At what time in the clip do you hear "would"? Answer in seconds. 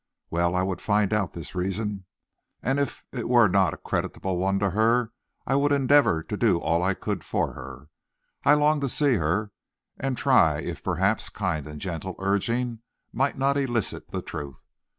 0.63-0.81, 5.55-5.67